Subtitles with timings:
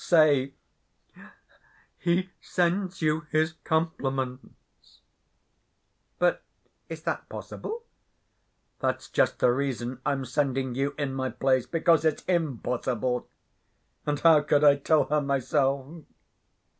[0.03, 0.55] Say,
[1.99, 5.01] 'He sends you his compliments.'"
[6.17, 6.41] "But
[6.89, 7.83] is that possible?"
[8.79, 13.29] "That's just the reason I'm sending you, in my place, because it's impossible.
[14.07, 16.03] And, how could I tell her myself?"